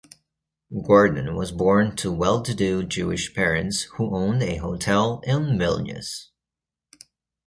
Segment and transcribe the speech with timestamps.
[0.83, 6.29] Gordon was born to well-to-do Jewish parents who owned a hotel in Vilnius.